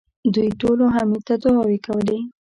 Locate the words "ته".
1.27-1.35